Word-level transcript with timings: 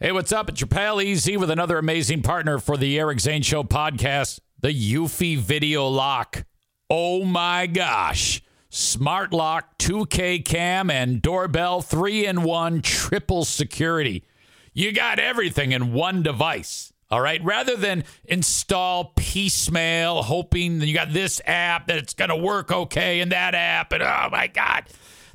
Hey, 0.00 0.10
what's 0.10 0.32
up? 0.32 0.48
It's 0.48 0.60
your 0.60 0.66
pal 0.66 0.98
EZ 0.98 1.36
with 1.38 1.50
another 1.50 1.78
amazing 1.78 2.22
partner 2.22 2.58
for 2.58 2.76
the 2.76 2.98
Eric 2.98 3.20
Zane 3.20 3.42
Show 3.42 3.62
podcast, 3.62 4.40
the 4.58 4.70
Eufy 4.70 5.38
Video 5.38 5.86
Lock. 5.86 6.44
Oh 6.90 7.24
my 7.24 7.68
gosh. 7.68 8.42
Smart 8.70 9.32
lock, 9.32 9.78
2K 9.78 10.44
cam, 10.44 10.90
and 10.90 11.22
doorbell, 11.22 11.80
three 11.80 12.26
in 12.26 12.42
one, 12.42 12.82
triple 12.82 13.44
security. 13.44 14.24
You 14.72 14.90
got 14.90 15.20
everything 15.20 15.70
in 15.70 15.92
one 15.92 16.24
device. 16.24 16.92
All 17.08 17.20
right. 17.20 17.42
Rather 17.44 17.76
than 17.76 18.02
install 18.24 19.12
piecemeal, 19.14 20.24
hoping 20.24 20.80
that 20.80 20.86
you 20.88 20.94
got 20.94 21.12
this 21.12 21.40
app 21.46 21.86
that 21.86 21.98
it's 21.98 22.14
going 22.14 22.30
to 22.30 22.36
work 22.36 22.72
okay 22.72 23.20
and 23.20 23.30
that 23.30 23.54
app, 23.54 23.92
and 23.92 24.02
oh 24.02 24.28
my 24.32 24.48
God. 24.48 24.86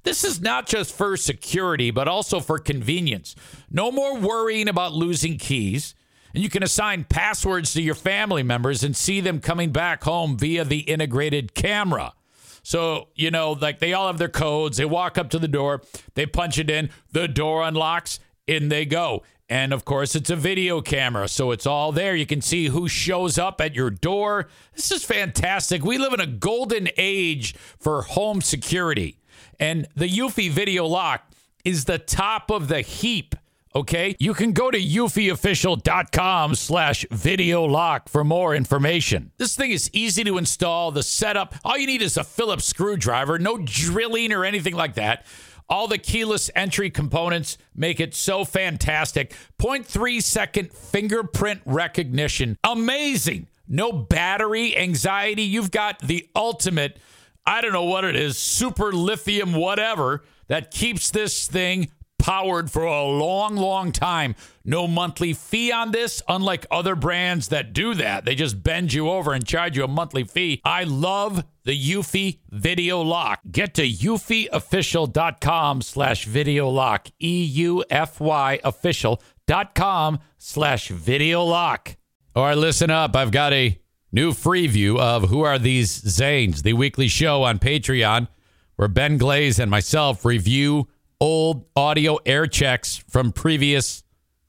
This 0.04 0.24
is 0.24 0.42
not 0.42 0.66
just 0.66 0.96
for 0.96 1.18
security, 1.18 1.92
but 1.92 2.08
also 2.08 2.40
for 2.40 2.58
convenience. 2.58 3.36
No 3.72 3.92
more 3.92 4.18
worrying 4.18 4.68
about 4.68 4.94
losing 4.94 5.38
keys. 5.38 5.96
And 6.34 6.44
you 6.44 6.50
can 6.50 6.64
assign 6.64 7.06
passwords 7.06 7.74
to 7.74 7.82
your 7.82 7.96
family 7.96 8.44
members 8.44 8.84
and 8.84 8.96
see 8.96 9.20
them 9.20 9.40
coming 9.40 9.72
back 9.72 10.04
home 10.04 10.38
via 10.38 10.64
the 10.64 10.80
integrated 10.82 11.56
camera. 11.56 12.14
So, 12.62 13.08
you 13.16 13.32
know, 13.32 13.54
like 13.54 13.80
they 13.80 13.94
all 13.94 14.08
have 14.08 14.20
their 14.20 14.30
codes. 14.30 14.78
They 14.78 14.86
walk 14.86 15.18
up 15.18 15.30
to 15.32 15.40
the 15.40 15.48
door, 15.48 15.82
they 16.14 16.26
punch 16.26 16.60
it 16.60 16.70
in, 16.70 16.90
the 17.12 17.28
door 17.28 17.64
unlocks, 17.64 18.20
in 18.46 18.70
they 18.70 18.86
go. 18.86 19.24
And 19.52 19.74
of 19.74 19.84
course, 19.84 20.14
it's 20.16 20.30
a 20.30 20.36
video 20.36 20.80
camera, 20.80 21.28
so 21.28 21.50
it's 21.50 21.66
all 21.66 21.92
there. 21.92 22.16
You 22.16 22.28
can 22.28 22.42
see 22.42 22.68
who 22.68 22.88
shows 22.88 23.40
up 23.40 23.60
at 23.60 23.74
your 23.74 23.90
door. 23.90 24.48
This 24.76 24.92
is 24.92 25.04
fantastic. 25.04 25.84
We 25.84 25.98
live 25.98 26.14
in 26.14 26.20
a 26.20 26.28
golden 26.28 26.90
age 26.98 27.56
for 27.56 28.04
home 28.04 28.42
security. 28.42 29.18
And 29.60 29.88
the 29.96 30.08
Eufy 30.08 30.52
Video 30.52 30.86
Lock 30.86 31.24
is 31.66 31.86
the 31.86 31.98
top 31.98 32.52
of 32.52 32.68
the 32.68 32.82
heap. 32.82 33.36
Okay, 33.76 34.16
you 34.18 34.34
can 34.34 34.52
go 34.52 34.72
to 34.72 34.80
eufyofficial.com 34.80 36.56
slash 36.56 37.06
video 37.12 37.66
lock 37.66 38.10
for 38.10 38.24
more 38.24 38.56
information. 38.56 39.32
This 39.38 39.56
thing 39.56 39.70
is 39.70 39.92
easy 39.94 40.24
to 40.24 40.40
install. 40.40 40.90
The 40.92 41.04
setup, 41.04 41.54
all 41.64 41.78
you 41.78 41.86
need 41.86 42.02
is 42.02 42.18
a 42.18 42.24
Phillips 42.24 42.66
screwdriver, 42.66 43.38
no 43.38 43.60
drilling 43.60 44.34
or 44.34 44.44
anything 44.44 44.74
like 44.74 44.96
that. 44.96 45.24
All 45.70 45.88
the 45.88 46.00
keyless 46.00 46.50
entry 46.56 46.90
components 46.90 47.60
make 47.76 48.00
it 48.00 48.16
so 48.16 48.44
fantastic. 48.44 49.36
0.3 49.60 50.20
second 50.24 50.74
fingerprint 50.74 51.62
recognition. 51.64 52.58
Amazing. 52.64 53.46
No 53.68 53.92
battery 53.92 54.76
anxiety. 54.76 55.44
You've 55.44 55.70
got 55.70 56.00
the 56.00 56.28
ultimate, 56.36 56.98
I 57.46 57.62
don't 57.62 57.74
know 57.74 57.84
what 57.84 58.04
it 58.04 58.16
is, 58.16 58.36
super 58.36 58.92
lithium, 58.92 59.54
whatever, 59.54 60.24
that 60.48 60.72
keeps 60.72 61.12
this 61.12 61.48
thing 61.48 61.92
powered 62.20 62.70
for 62.70 62.84
a 62.84 63.04
long, 63.04 63.56
long 63.56 63.92
time. 63.92 64.36
No 64.64 64.88
monthly 64.88 65.34
fee 65.34 65.72
on 65.72 65.92
this, 65.92 66.22
unlike 66.28 66.68
other 66.70 66.96
brands 66.96 67.48
that 67.48 67.74
do 67.74 67.96
that. 67.96 68.26
They 68.26 68.36
just 68.36 68.62
bend 68.62 68.94
you 68.94 69.10
over 69.10 69.34
and 69.34 69.48
charge 69.48 69.76
you 69.76 69.84
a 69.84 69.88
monthly 69.88 70.26
fee. 70.26 70.62
I 70.64 70.84
love 70.84 71.44
the 71.64 71.92
Eufy 71.92 72.40
Video 72.50 73.02
Lock. 73.02 73.40
Get 73.50 73.74
to 73.76 73.88
eufyofficial.com 73.88 75.82
slash 75.82 76.26
video 76.26 76.70
lock. 76.70 77.08
E-U-F-Y 77.20 78.60
official.com 78.64 80.20
slash 80.38 80.90
video 80.90 81.44
lock. 81.44 81.96
All 82.36 82.44
right, 82.44 82.58
listen 82.58 82.92
up. 82.92 83.16
I've 83.16 83.32
got 83.32 83.54
a 83.54 83.80
new 84.12 84.34
free 84.34 84.68
view 84.68 85.00
of 85.00 85.30
Who 85.30 85.42
Are 85.42 85.58
These 85.58 86.02
Zanes, 86.04 86.62
the 86.62 86.74
weekly 86.74 87.08
show 87.08 87.44
on 87.44 87.60
Patreon, 87.60 88.28
where 88.76 88.88
Ben 88.88 89.18
Glaze 89.18 89.60
and 89.60 89.70
myself 89.72 90.26
review 90.26 90.88
old 91.20 91.66
audio 91.76 92.18
air 92.26 92.48
checks 92.48 92.98
from 93.10 93.32
previous 93.32 94.04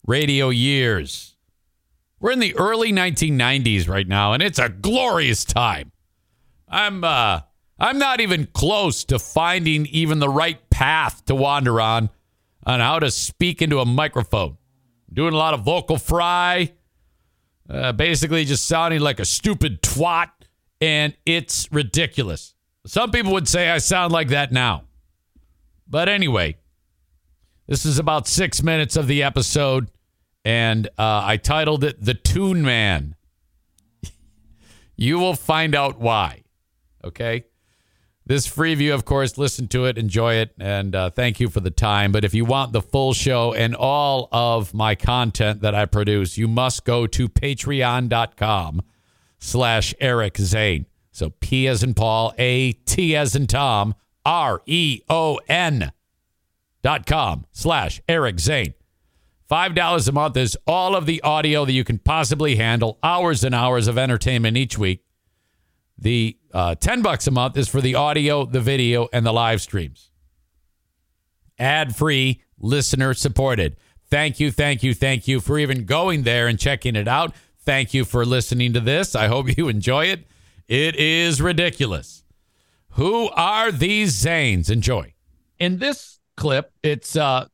radio 0.06 0.50
years. 0.50 1.36
We're 2.20 2.32
in 2.32 2.38
the 2.38 2.56
early 2.56 2.92
1990s 2.92 3.88
right 3.88 4.06
now, 4.06 4.32
and 4.32 4.42
it's 4.42 4.58
a 4.58 4.68
glorious 4.68 5.44
time. 5.44 5.92
I'm 6.68 7.02
uh, 7.02 7.40
I'm 7.78 7.98
not 7.98 8.20
even 8.20 8.46
close 8.46 9.04
to 9.04 9.18
finding 9.18 9.86
even 9.86 10.18
the 10.18 10.28
right 10.28 10.68
path 10.70 11.24
to 11.26 11.34
wander 11.34 11.80
on 11.80 12.10
on 12.66 12.80
how 12.80 12.98
to 12.98 13.10
speak 13.10 13.62
into 13.62 13.80
a 13.80 13.86
microphone. 13.86 14.58
Doing 15.12 15.34
a 15.34 15.36
lot 15.36 15.54
of 15.54 15.62
vocal 15.62 15.96
fry, 15.98 16.72
uh, 17.68 17.92
basically 17.92 18.44
just 18.44 18.66
sounding 18.66 19.00
like 19.00 19.18
a 19.18 19.24
stupid 19.24 19.82
twat, 19.82 20.30
and 20.80 21.16
it's 21.26 21.72
ridiculous. 21.72 22.54
Some 22.86 23.10
people 23.10 23.32
would 23.32 23.48
say 23.48 23.70
I 23.70 23.78
sound 23.78 24.12
like 24.12 24.28
that 24.28 24.52
now. 24.52 24.84
But 25.88 26.08
anyway, 26.08 26.56
this 27.70 27.86
is 27.86 28.00
about 28.00 28.26
six 28.26 28.64
minutes 28.64 28.96
of 28.96 29.06
the 29.06 29.22
episode, 29.22 29.92
and 30.44 30.88
uh, 30.98 31.22
I 31.24 31.36
titled 31.36 31.84
it 31.84 32.04
The 32.04 32.14
Tune 32.14 32.62
Man. 32.62 33.14
you 34.96 35.20
will 35.20 35.36
find 35.36 35.76
out 35.76 36.00
why. 36.00 36.42
Okay. 37.04 37.44
This 38.26 38.44
free 38.44 38.74
view, 38.74 38.92
of 38.92 39.04
course, 39.04 39.38
listen 39.38 39.68
to 39.68 39.84
it, 39.84 39.98
enjoy 39.98 40.34
it, 40.34 40.52
and 40.58 40.96
uh, 40.96 41.10
thank 41.10 41.38
you 41.38 41.48
for 41.48 41.60
the 41.60 41.70
time. 41.70 42.10
But 42.10 42.24
if 42.24 42.34
you 42.34 42.44
want 42.44 42.72
the 42.72 42.82
full 42.82 43.14
show 43.14 43.54
and 43.54 43.76
all 43.76 44.28
of 44.32 44.74
my 44.74 44.96
content 44.96 45.60
that 45.60 45.74
I 45.74 45.86
produce, 45.86 46.36
you 46.36 46.48
must 46.48 46.84
go 46.84 47.06
to 47.06 47.28
patreon.com 47.28 48.82
slash 49.38 49.94
Eric 50.00 50.38
Zane. 50.38 50.86
So 51.12 51.30
P 51.38 51.68
as 51.68 51.84
in 51.84 51.94
Paul, 51.94 52.34
A 52.36 52.72
T 52.72 53.14
as 53.14 53.36
in 53.36 53.46
Tom, 53.46 53.94
R 54.24 54.60
E 54.66 55.02
O 55.08 55.38
N 55.48 55.92
dot 56.82 57.06
com 57.06 57.46
slash 57.52 58.00
Eric 58.08 58.40
Zane. 58.40 58.74
Five 59.48 59.74
dollars 59.74 60.06
a 60.06 60.12
month 60.12 60.36
is 60.36 60.56
all 60.66 60.94
of 60.94 61.06
the 61.06 61.20
audio 61.22 61.64
that 61.64 61.72
you 61.72 61.82
can 61.82 61.98
possibly 61.98 62.56
handle, 62.56 62.98
hours 63.02 63.42
and 63.42 63.54
hours 63.54 63.88
of 63.88 63.98
entertainment 63.98 64.56
each 64.56 64.78
week. 64.78 65.04
The 65.98 66.38
uh, 66.54 66.76
ten 66.76 67.02
bucks 67.02 67.26
a 67.26 67.30
month 67.32 67.56
is 67.56 67.68
for 67.68 67.80
the 67.80 67.96
audio, 67.96 68.46
the 68.46 68.60
video, 68.60 69.08
and 69.12 69.26
the 69.26 69.32
live 69.32 69.60
streams. 69.60 70.10
Ad 71.58 71.96
free, 71.96 72.42
listener 72.58 73.12
supported. 73.12 73.76
Thank 74.08 74.40
you, 74.40 74.50
thank 74.50 74.82
you, 74.82 74.94
thank 74.94 75.26
you 75.28 75.40
for 75.40 75.58
even 75.58 75.84
going 75.84 76.22
there 76.22 76.46
and 76.46 76.58
checking 76.58 76.96
it 76.96 77.08
out. 77.08 77.34
Thank 77.64 77.92
you 77.92 78.04
for 78.04 78.24
listening 78.24 78.72
to 78.72 78.80
this. 78.80 79.14
I 79.14 79.26
hope 79.26 79.56
you 79.58 79.68
enjoy 79.68 80.06
it. 80.06 80.26
It 80.68 80.94
is 80.94 81.42
ridiculous. 81.42 82.22
Who 82.90 83.28
are 83.30 83.72
these 83.72 84.14
Zanes? 84.14 84.70
Enjoy. 84.70 85.14
In 85.58 85.78
this 85.78 86.19
clip, 86.40 86.72
it's 86.82 87.14
uh 87.14 87.46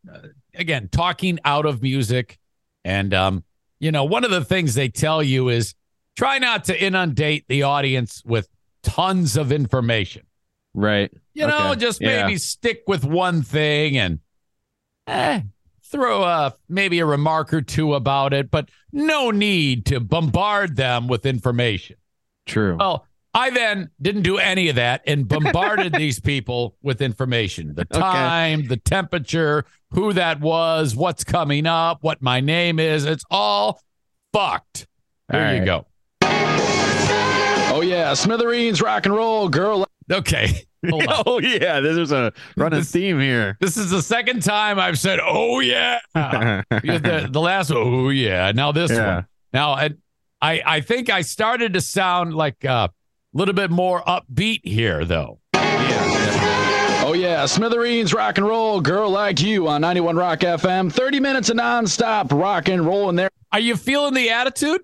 again 0.55 0.89
talking 0.91 1.39
out 1.45 1.67
of 1.67 1.83
music, 1.83 2.39
and 2.85 3.13
um, 3.13 3.45
you 3.81 3.93
know, 3.93 4.05
one 4.05 4.25
of 4.25 4.31
the 4.31 4.45
things 4.45 4.75
they 4.75 4.89
tell 4.89 5.23
you 5.23 5.51
is 5.51 5.75
try 6.17 6.39
not 6.39 6.65
to 6.65 6.83
inundate 6.83 7.45
the 7.49 7.65
audience 7.65 8.23
with 8.25 8.49
tons 8.83 9.37
of 9.37 9.53
information. 9.53 10.23
Right. 10.73 11.13
You 11.35 11.47
know, 11.47 11.73
Okay. 11.73 11.81
just 11.81 12.01
Yeah. 12.01 12.23
maybe 12.23 12.39
stick 12.39 12.83
with 12.87 13.05
one 13.05 13.43
thing 13.43 13.99
and 13.99 14.21
eh, 15.07 15.41
throw 15.83 16.23
a 16.23 16.55
maybe 16.69 17.01
a 17.01 17.07
remark 17.07 17.53
or 17.53 17.61
two 17.63 17.95
about 17.95 18.33
it, 18.33 18.51
but 18.51 18.71
no 18.93 19.31
need 19.31 19.85
to 19.87 20.01
bombard 20.01 20.77
them 20.77 21.09
with 21.09 21.27
information. 21.27 21.97
True. 22.47 22.77
Well, 22.79 23.07
I 23.39 23.51
then 23.51 23.91
didn't 24.01 24.23
do 24.23 24.39
any 24.39 24.71
of 24.71 24.77
that 24.77 25.03
and 25.07 25.29
bombarded 25.35 25.93
these 25.93 26.19
people 26.19 26.75
with 26.83 27.03
information 27.03 27.75
the 27.75 27.83
Okay. 27.83 28.01
time, 28.01 28.67
the 28.67 28.79
temperature, 28.79 29.65
who 29.91 30.15
that 30.15 30.41
was, 30.41 30.97
what's 30.97 31.23
coming 31.23 31.67
up, 31.67 32.03
what 32.03 32.23
my 32.23 32.41
name 32.41 32.79
is. 32.81 33.05
It's 33.05 33.25
all 33.31 33.81
fucked. 34.33 34.87
There 35.29 35.55
you 35.57 35.65
go. 35.67 35.87
Oh 36.23 37.83
yeah, 37.83 38.15
Smithereens, 38.15 38.81
rock 38.81 39.05
and 39.07 39.15
roll, 39.15 39.49
girl. 39.49 39.87
Okay. 40.11 40.63
Oh 40.89 41.41
yeah, 41.41 41.81
there's 41.81 42.13
a 42.13 42.33
running 42.57 42.79
This- 42.79 42.93
theme 42.93 43.19
here. 43.19 43.57
This 43.61 43.77
is 43.77 43.91
the 43.91 44.01
second 44.01 44.45
time 44.45 44.79
I've 44.79 45.01
said, 45.01 45.19
oh, 45.21 45.59
yeah. 45.59 45.99
The, 46.15 47.29
the 47.29 47.41
last 47.41 47.71
one, 47.71 47.79
oh, 47.83 48.09
yeah. 48.11 48.53
Now 48.55 48.71
this 48.71 48.93
Yeah. 48.93 49.15
one. 49.17 49.27
Now, 49.53 49.71
I, 49.73 49.91
I, 50.41 50.63
I 50.65 50.81
think 50.83 51.11
I 51.11 51.23
started 51.23 51.73
to 51.75 51.81
sound 51.81 52.35
like 52.35 52.63
a 52.63 52.91
little 53.37 53.55
bit 53.55 53.71
more 53.71 54.03
upbeat 54.03 54.61
here, 54.65 55.05
though. 55.05 55.39
Oh 57.09 57.13
yeah, 57.15 57.47
Smithereens, 57.47 58.13
rock 58.13 58.39
and 58.39 58.47
roll, 58.47 58.81
girl 58.81 59.11
like 59.11 59.41
you 59.41 59.69
on 59.69 59.83
91 59.83 60.17
Rock 60.17 60.41
FM. 60.41 60.93
30 60.93 61.21
minutes 61.21 61.51
of 61.51 61.57
nonstop 61.57 62.33
rock 62.33 62.69
and 62.69 62.85
roll 62.85 63.09
in 63.11 63.17
there. 63.17 63.31
Are 63.53 63.61
you 63.61 63.77
feeling 63.77 64.15
the 64.15 64.31
attitude? 64.31 64.81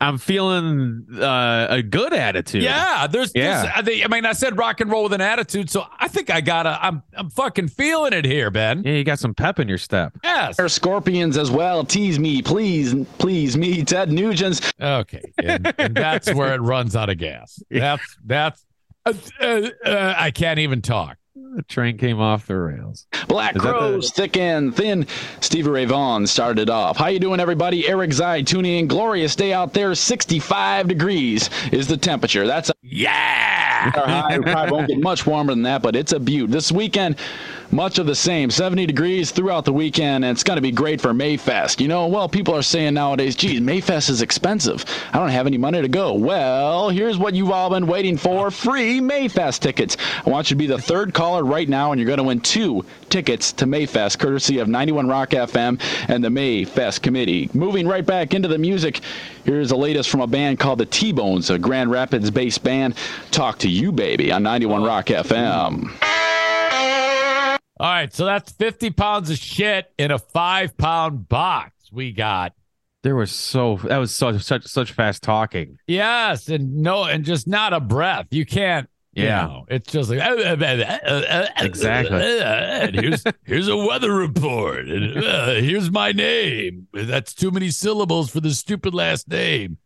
I'm 0.00 0.16
feeling 0.18 1.06
uh, 1.20 1.66
a 1.70 1.82
good 1.82 2.12
attitude. 2.12 2.62
Yeah, 2.62 3.08
there's, 3.08 3.32
Yeah. 3.34 3.62
there's 3.62 3.72
I, 3.76 3.82
think- 3.82 4.04
I 4.04 4.08
mean, 4.08 4.24
I 4.26 4.32
said 4.32 4.56
rock 4.56 4.80
and 4.80 4.88
roll 4.90 5.02
with 5.02 5.12
an 5.12 5.20
attitude, 5.20 5.68
so 5.70 5.84
I 5.98 6.06
think 6.06 6.30
I 6.30 6.40
gotta. 6.40 6.78
I'm, 6.80 7.02
I'm 7.16 7.30
fucking 7.30 7.68
feeling 7.68 8.12
it 8.12 8.24
here, 8.24 8.50
Ben. 8.50 8.84
Yeah, 8.84 8.92
you 8.92 9.02
got 9.04 9.18
some 9.18 9.34
pep 9.34 9.58
in 9.58 9.66
your 9.68 9.78
step. 9.78 10.16
Yes. 10.22 10.56
There 10.56 10.66
are 10.66 10.68
Scorpions 10.68 11.36
as 11.36 11.50
well. 11.50 11.84
Tease 11.84 12.18
me, 12.20 12.42
please, 12.42 12.94
please 13.18 13.56
me. 13.56 13.82
Ted 13.84 14.10
Nugent's. 14.10 14.72
Okay, 14.80 15.32
and, 15.42 15.74
and 15.78 15.96
that's 15.96 16.32
where 16.32 16.54
it 16.54 16.60
runs 16.60 16.94
out 16.94 17.10
of 17.10 17.18
gas. 17.18 17.60
That's 17.70 18.16
that's. 18.24 18.64
Uh, 19.04 19.12
uh, 19.40 19.68
uh, 19.84 20.14
I 20.16 20.30
can't 20.30 20.58
even 20.60 20.80
talk. 20.82 21.16
The 21.56 21.62
train 21.64 21.98
came 21.98 22.20
off 22.20 22.46
the 22.46 22.56
rails. 22.56 23.06
Black 23.26 23.56
Is 23.56 23.62
that 23.62 23.68
the- 23.72 23.78
Crowes, 23.78 24.10
thick 24.12 24.36
and 24.36 24.74
thin. 24.74 25.06
Stevie 25.40 25.70
Ray 25.70 25.84
Vaughan 25.86 26.26
started 26.26 26.70
off. 26.70 26.96
How 26.96 27.06
you 27.08 27.18
doing, 27.18 27.40
everybody? 27.40 27.88
Eric 27.88 28.10
Zaitunian. 28.10 28.86
Glorious 28.86 29.34
day 29.34 29.52
out 29.52 29.72
there. 29.72 29.94
65 29.94 30.88
degrees 30.88 31.50
is 31.72 31.88
the 31.88 31.96
temperature. 31.96 32.46
That's 32.46 32.70
Yeah. 32.82 33.92
our 33.96 34.06
high. 34.06 34.38
Probably 34.38 34.72
won't 34.72 34.88
get 34.88 34.98
much 35.02 35.26
warmer 35.26 35.52
than 35.52 35.62
that, 35.62 35.82
but 35.82 35.96
it's 35.96 36.12
a 36.12 36.20
beaut. 36.20 36.50
This 36.50 36.70
weekend, 36.70 37.16
much 37.70 37.98
of 37.98 38.06
the 38.06 38.14
same. 38.14 38.50
70 38.50 38.86
degrees 38.86 39.30
throughout 39.30 39.64
the 39.64 39.72
weekend, 39.72 40.24
and 40.24 40.32
it's 40.32 40.42
going 40.42 40.56
to 40.56 40.62
be 40.62 40.70
great 40.70 41.00
for 41.00 41.12
Mayfest. 41.12 41.80
You 41.80 41.88
know, 41.88 42.06
well, 42.06 42.28
people 42.28 42.54
are 42.54 42.62
saying 42.62 42.94
nowadays, 42.94 43.36
geez, 43.36 43.60
Mayfest 43.60 44.10
is 44.10 44.22
expensive. 44.22 44.84
I 45.12 45.18
don't 45.18 45.28
have 45.28 45.46
any 45.46 45.58
money 45.58 45.80
to 45.82 45.88
go. 45.88 46.14
Well, 46.14 46.88
here's 46.90 47.18
what 47.18 47.34
you've 47.34 47.50
all 47.50 47.70
been 47.70 47.86
waiting 47.86 48.16
for 48.16 48.50
free 48.50 49.00
Mayfest 49.00 49.60
tickets. 49.60 49.96
I 50.24 50.30
want 50.30 50.50
you 50.50 50.54
to 50.54 50.58
be 50.58 50.66
the 50.66 50.80
third 50.80 51.14
caller 51.14 51.44
right 51.44 51.68
now, 51.68 51.92
and 51.92 52.00
you're 52.00 52.06
going 52.06 52.18
to 52.18 52.24
win 52.24 52.40
two 52.40 52.84
tickets 53.10 53.52
to 53.54 53.66
Mayfest, 53.66 54.18
courtesy 54.18 54.58
of 54.58 54.68
91 54.68 55.08
Rock 55.08 55.30
FM 55.30 55.80
and 56.08 56.24
the 56.24 56.28
Mayfest 56.28 57.02
Committee. 57.02 57.50
Moving 57.52 57.86
right 57.86 58.04
back 58.04 58.34
into 58.34 58.48
the 58.48 58.58
music, 58.58 59.00
here's 59.44 59.68
the 59.68 59.76
latest 59.76 60.10
from 60.10 60.20
a 60.20 60.26
band 60.26 60.58
called 60.58 60.78
the 60.78 60.86
T 60.86 61.12
Bones, 61.12 61.50
a 61.50 61.58
Grand 61.58 61.90
Rapids 61.90 62.30
based 62.30 62.62
band. 62.62 62.94
Talk 63.30 63.58
to 63.58 63.68
you, 63.68 63.92
baby, 63.92 64.32
on 64.32 64.42
91 64.42 64.82
Rock 64.82 65.06
FM. 65.06 66.17
All 67.80 67.88
right, 67.90 68.12
so 68.12 68.24
that's 68.24 68.50
50 68.52 68.90
pounds 68.90 69.30
of 69.30 69.38
shit 69.38 69.92
in 69.98 70.10
a 70.10 70.18
five 70.18 70.76
pound 70.76 71.28
box 71.28 71.72
we 71.92 72.12
got. 72.12 72.52
There 73.04 73.14
was 73.14 73.30
so 73.30 73.76
that 73.84 73.98
was 73.98 74.12
so 74.14 74.36
such 74.38 74.66
such 74.66 74.92
fast 74.92 75.22
talking. 75.22 75.78
Yes, 75.86 76.48
and 76.48 76.78
no, 76.78 77.04
and 77.04 77.24
just 77.24 77.46
not 77.46 77.72
a 77.72 77.78
breath. 77.80 78.26
You 78.32 78.44
can't. 78.44 78.88
you 79.12 79.24
Yeah. 79.24 79.46
know, 79.46 79.66
it's 79.68 79.92
just 79.92 80.10
like 80.10 80.18
Exactly. 81.60 82.40
And 82.40 82.94
here's 82.96 83.22
here's 83.44 83.68
a 83.68 83.76
weather 83.76 84.12
report, 84.12 84.88
and 84.88 85.16
uh, 85.24 85.54
here's 85.54 85.90
my 85.92 86.10
name. 86.10 86.88
That's 86.92 87.32
too 87.34 87.52
many 87.52 87.70
syllables 87.70 88.30
for 88.30 88.40
the 88.40 88.50
stupid 88.50 88.92
last 88.94 89.28
name. 89.28 89.78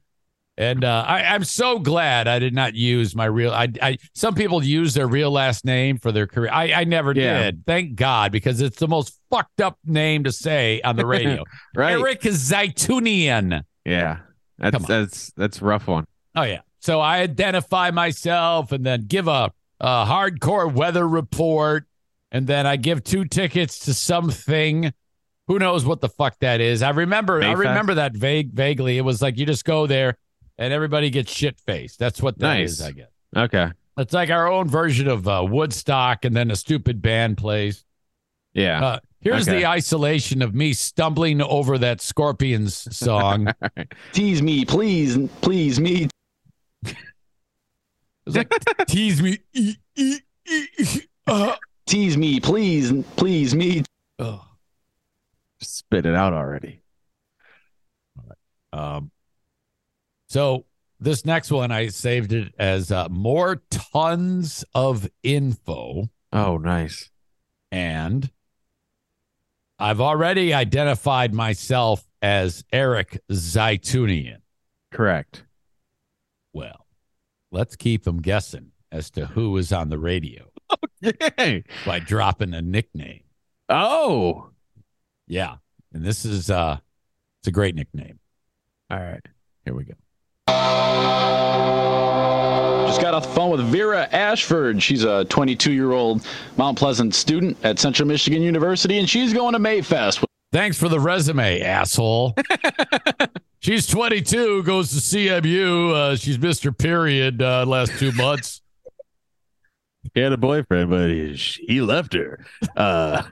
And 0.58 0.84
uh, 0.84 1.04
I, 1.08 1.22
I'm 1.22 1.44
so 1.44 1.78
glad 1.78 2.28
I 2.28 2.38
did 2.38 2.54
not 2.54 2.74
use 2.74 3.16
my 3.16 3.24
real. 3.24 3.52
I, 3.52 3.68
I 3.80 3.96
some 4.14 4.34
people 4.34 4.62
use 4.62 4.92
their 4.92 5.06
real 5.06 5.30
last 5.30 5.64
name 5.64 5.96
for 5.96 6.12
their 6.12 6.26
career. 6.26 6.50
I, 6.52 6.72
I 6.72 6.84
never 6.84 7.12
Yeah. 7.12 7.44
did. 7.44 7.64
Thank 7.66 7.94
God, 7.94 8.32
because 8.32 8.60
it's 8.60 8.78
the 8.78 8.86
most 8.86 9.18
fucked 9.30 9.62
up 9.62 9.78
name 9.86 10.24
to 10.24 10.32
say 10.32 10.82
on 10.82 10.96
the 10.96 11.06
radio. 11.06 11.44
Right. 11.74 11.92
Eric 11.98 12.20
Zaitunian. 12.22 13.62
Yeah. 13.84 14.18
That's 14.58 14.86
that's 14.86 15.32
that's 15.36 15.60
a 15.60 15.64
rough 15.64 15.86
one. 15.88 16.04
Oh 16.36 16.42
yeah. 16.42 16.60
So 16.80 17.00
I 17.00 17.18
identify 17.20 17.90
myself 17.90 18.72
and 18.72 18.84
then 18.84 19.06
give 19.06 19.28
a, 19.28 19.50
a 19.80 20.04
hardcore 20.04 20.72
weather 20.72 21.08
report, 21.08 21.86
and 22.30 22.46
then 22.46 22.66
I 22.66 22.76
give 22.76 23.02
two 23.04 23.24
tickets 23.24 23.78
to 23.86 23.94
something. 23.94 24.92
Who 25.48 25.58
knows 25.58 25.84
what 25.84 26.00
the 26.00 26.08
fuck 26.08 26.38
that 26.40 26.60
is? 26.60 26.82
I 26.82 26.90
remember. 26.90 27.42
I 27.42 27.52
remember 27.52 27.94
that 27.94 28.12
vague, 28.14 28.52
vaguely. 28.52 28.98
It 28.98 29.02
was 29.02 29.20
like 29.22 29.38
you 29.38 29.46
just 29.46 29.64
go 29.64 29.86
there 29.86 30.16
and 30.58 30.72
everybody 30.72 31.10
gets 31.10 31.32
shit 31.32 31.58
faced. 31.60 31.98
That's 31.98 32.22
what 32.22 32.38
that 32.38 32.60
is. 32.60 32.80
Nice. 32.80 32.88
I 32.88 32.92
guess 32.92 33.08
Okay. 33.36 33.68
it's 33.98 34.12
like 34.12 34.30
our 34.30 34.50
own 34.50 34.68
version 34.68 35.08
of 35.08 35.26
uh, 35.28 35.44
Woodstock, 35.48 36.24
and 36.24 36.34
then 36.36 36.50
a 36.50 36.56
stupid 36.56 37.00
band 37.02 37.38
plays. 37.38 37.84
Yeah. 38.54 38.84
Uh, 38.84 38.98
here's 39.20 39.48
Okay. 39.48 39.60
the 39.60 39.66
isolation 39.66 40.42
of 40.42 40.54
me 40.54 40.72
stumbling 40.74 41.40
over 41.40 41.78
that 41.78 42.00
Scorpions 42.00 42.94
song. 42.96 43.48
Tease 44.12 44.42
me, 44.42 44.64
please, 44.64 45.16
please 45.40 45.80
me. 45.80 46.08
was 48.26 48.36
like 48.36 48.52
tease 48.86 49.22
me. 49.22 49.38
E, 49.54 49.74
e, 49.96 50.18
e, 50.46 51.00
uh. 51.26 51.56
Tease 51.86 52.16
me, 52.16 52.40
please, 52.40 52.92
please 53.16 53.54
me. 53.54 53.82
Ugh. 54.18 54.40
Spit 55.60 56.06
it 56.06 56.14
out 56.14 56.32
already. 56.32 56.82
Um, 58.72 59.10
so 60.32 60.64
this 60.98 61.24
next 61.26 61.50
one, 61.50 61.70
I 61.70 61.88
saved 61.88 62.32
it 62.32 62.54
as 62.58 62.90
uh, 62.90 63.08
more 63.10 63.62
tons 63.70 64.64
of 64.74 65.08
info, 65.22 66.08
Oh, 66.32 66.56
nice. 66.56 67.10
and 67.70 68.30
I've 69.78 70.00
already 70.00 70.54
identified 70.54 71.34
myself 71.34 72.06
as 72.22 72.64
Eric 72.72 73.20
Zaitunian. 73.30 74.38
Correct. 74.92 75.44
Well, 76.52 76.86
let's 77.50 77.74
keep 77.76 78.04
them 78.04 78.22
guessing 78.22 78.70
as 78.92 79.10
to 79.12 79.26
who 79.26 79.56
is 79.56 79.72
on 79.72 79.88
the 79.88 79.98
radio 79.98 80.50
Yay. 81.00 81.64
by 81.84 81.98
dropping 81.98 82.54
a 82.54 82.62
nickname. 82.62 83.24
Oh. 83.68 84.50
Yeah, 85.26 85.56
and 85.92 86.04
this 86.04 86.24
is 86.24 86.48
uh, 86.50 86.78
it's 87.40 87.48
a 87.48 87.52
great 87.52 87.74
nickname. 87.74 88.18
All 88.90 89.00
right. 89.00 89.24
Here 89.64 89.74
we 89.74 89.84
go. 89.84 89.94
Just 92.86 93.00
got 93.00 93.14
off 93.14 93.24
the 93.24 93.32
phone 93.34 93.50
with 93.50 93.60
Vera 93.66 94.08
Ashford. 94.12 94.82
She's 94.82 95.04
a 95.04 95.24
22 95.26 95.72
year 95.72 95.92
old 95.92 96.26
Mount 96.56 96.76
Pleasant 96.78 97.14
student 97.14 97.56
at 97.62 97.78
Central 97.78 98.06
Michigan 98.08 98.42
University, 98.42 98.98
and 98.98 99.08
she's 99.08 99.32
going 99.32 99.52
to 99.54 99.58
Mayfest. 99.58 100.24
Thanks 100.52 100.78
for 100.78 100.88
the 100.90 101.00
resume, 101.00 101.62
asshole. 101.62 102.34
she's 103.60 103.86
22, 103.86 104.62
goes 104.64 104.90
to 104.90 104.96
CMU. 104.96 105.92
Uh, 105.94 106.16
she's 106.16 106.36
Mr. 106.36 106.76
Period 106.76 107.40
uh, 107.40 107.64
last 107.64 107.92
two 107.98 108.12
months. 108.12 108.60
He 110.14 110.20
had 110.20 110.32
a 110.32 110.36
boyfriend, 110.36 110.90
but 110.90 111.08
he, 111.08 111.32
he 111.66 111.80
left 111.80 112.12
her. 112.14 112.44
Uh, 112.76 113.22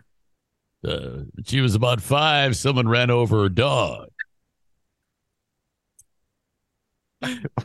Uh, 0.83 1.25
she 1.45 1.61
was 1.61 1.75
about 1.75 2.01
five. 2.01 2.57
Someone 2.57 2.89
ran 2.89 3.11
over 3.11 3.43
her 3.43 3.49
dog. 3.51 4.09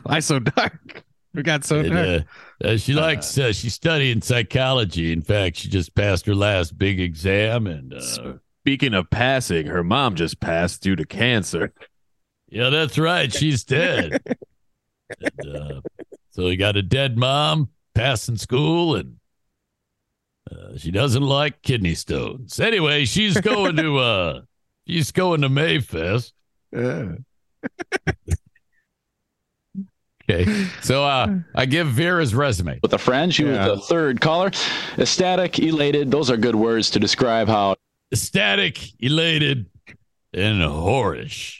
Why 0.02 0.20
so 0.20 0.38
dark? 0.38 1.02
We 1.34 1.42
got 1.42 1.64
so 1.64 1.80
And, 1.80 1.90
dark. 1.92 2.22
uh, 2.64 2.66
uh, 2.68 2.76
she 2.76 2.92
likes. 2.94 3.36
Uh, 3.36 3.52
she's 3.52 3.74
studying 3.74 4.22
psychology. 4.22 5.12
In 5.12 5.22
fact, 5.22 5.56
she 5.58 5.68
just 5.68 5.94
passed 5.94 6.26
her 6.26 6.34
last 6.34 6.78
big 6.78 6.98
exam, 7.00 7.66
and 7.66 7.92
uh, 7.94 8.34
Speaking 8.62 8.94
of 8.94 9.08
passing, 9.10 9.66
her 9.66 9.84
mom 9.84 10.14
just 10.16 10.40
passed 10.40 10.82
due 10.82 10.96
to 10.96 11.04
cancer. 11.04 11.72
yeah, 12.48 12.68
that's 12.70 12.98
right. 12.98 13.32
She's 13.32 13.62
dead. 13.64 14.20
and, 15.20 15.56
uh, 15.56 15.80
so 16.30 16.48
you 16.48 16.56
got 16.56 16.76
a 16.76 16.82
dead 16.82 17.16
mom 17.16 17.68
passing 17.94 18.36
school, 18.36 18.96
and 18.96 19.16
uh, 20.50 20.76
she 20.78 20.90
doesn't 20.90 21.22
like 21.22 21.62
kidney 21.62 21.94
stones. 21.94 22.58
Anyway, 22.58 23.04
she's 23.04 23.40
going 23.40 23.76
to 23.76 23.98
uh, 23.98 24.40
she's 24.88 25.12
going 25.12 25.42
to 25.42 25.48
Mayfest. 25.48 26.32
Okay, 30.28 30.66
so 30.82 31.04
uh, 31.04 31.38
I 31.54 31.66
give 31.66 31.86
Vera's 31.88 32.34
resume. 32.34 32.80
with 32.82 32.92
a 32.92 32.98
friend. 32.98 33.32
She 33.32 33.44
Yeah. 33.44 33.68
was 33.68 33.78
the 33.80 33.86
third 33.86 34.20
caller. 34.20 34.50
Ecstatic, 34.98 35.58
elated. 35.60 36.10
Those 36.10 36.30
are 36.30 36.36
good 36.36 36.56
words 36.56 36.90
to 36.90 36.98
describe 36.98 37.46
how 37.46 37.76
ecstatic, 38.12 38.80
elated, 39.00 39.66
and 40.34 40.60
whorish. 40.62 41.58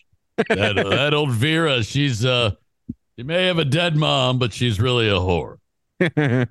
That, 0.49 0.75
that 0.77 1.15
old 1.15 1.31
Vera, 1.31 1.83
she's 1.85 2.25
uh, 2.25 2.53
she 3.17 3.23
may 3.23 3.47
have 3.47 3.59
a 3.59 3.65
dead 3.65 3.95
mom, 3.97 4.39
but 4.41 4.53
she's 4.53 4.81
really 4.81 5.09
a 5.09 5.13
whore. 5.13 5.59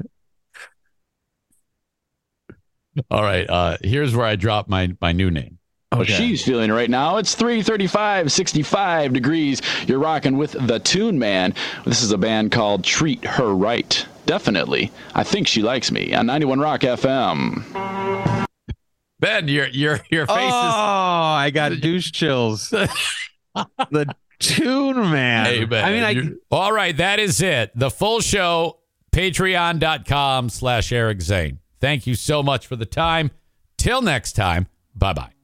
All 3.12 3.22
right, 3.24 3.50
uh, 3.50 3.78
here's 3.84 4.16
where 4.16 4.26
I 4.26 4.38
drop 4.38 4.70
my 4.70 4.96
my 5.02 5.12
new 5.12 5.30
name. 5.30 5.58
Oh, 5.92 6.00
what 6.00 6.08
she's 6.08 6.44
feeling 6.44 6.72
right 6.72 6.90
now. 6.90 7.18
It's 7.18 7.36
335, 7.36 8.32
65 8.32 9.14
degrees. 9.14 9.62
You're 9.88 10.00
rocking 10.00 10.38
with 10.38 10.52
the 10.68 10.80
Tune 10.80 11.20
Man. 11.20 11.54
This 11.86 12.02
is 12.02 12.12
a 12.12 12.18
band 12.18 12.52
called 12.52 12.84
Treat 12.84 13.24
Her 13.24 13.54
Right. 13.54 14.06
Definitely. 14.26 14.92
I 15.14 15.24
think 15.24 15.48
she 15.48 15.62
likes 15.62 15.92
me 15.92 16.14
on 16.14 16.26
91 16.26 16.60
Rock 16.60 16.82
FM. 16.82 18.46
Ben, 19.20 19.48
your 19.48 19.68
your 19.68 20.02
your 20.10 20.28
face 20.28 20.36
is 20.38 20.52
oh, 20.52 21.36
face 21.38 21.46
I 21.46 21.52
got 21.54 21.72
douche 21.82 22.12
chills. 22.12 22.70
the 22.70 24.14
tune 24.40 24.98
man. 25.12 25.46
Hey, 25.46 25.66
Ben, 25.66 25.86
I 25.86 25.92
mean, 25.92 26.38
I 26.52 26.56
all 26.56 26.74
right, 26.74 26.96
that 26.98 27.20
is 27.20 27.42
it. 27.42 27.72
The 27.76 27.90
full 27.90 28.20
show. 28.20 28.80
Patreon.com 29.12 30.50
slash 30.50 30.92
Eric 30.92 31.22
Zane. 31.22 31.60
Thank 31.80 32.06
you 32.06 32.16
so 32.16 32.44
much 32.44 32.68
for 32.68 32.76
the 32.76 32.86
time. 32.86 33.32
Till 33.78 34.02
next 34.02 34.34
time. 34.34 34.68
Bye 34.94 35.14
bye. 35.14 35.35